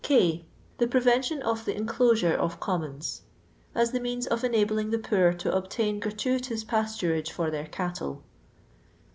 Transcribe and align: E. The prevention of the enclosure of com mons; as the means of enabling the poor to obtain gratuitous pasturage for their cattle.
E. 0.09 0.43
The 0.79 0.87
prevention 0.87 1.43
of 1.43 1.63
the 1.65 1.75
enclosure 1.75 2.33
of 2.33 2.59
com 2.59 2.81
mons; 2.81 3.21
as 3.75 3.91
the 3.91 3.99
means 3.99 4.25
of 4.25 4.43
enabling 4.43 4.89
the 4.89 4.97
poor 4.97 5.31
to 5.33 5.55
obtain 5.55 5.99
gratuitous 5.99 6.63
pasturage 6.63 7.29
for 7.29 7.51
their 7.51 7.67
cattle. 7.67 8.23